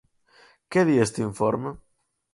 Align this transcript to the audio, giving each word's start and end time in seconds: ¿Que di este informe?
¿Que 0.71 0.81
di 0.87 0.95
este 1.05 1.19
informe? 1.29 1.71